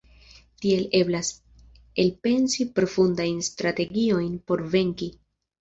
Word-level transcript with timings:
Tiel 0.63 0.79
eblas 0.99 1.29
elpensi 2.03 2.67
profundajn 2.79 3.39
strategiojn 3.51 4.37
por 4.49 4.69
venki. 4.77 5.13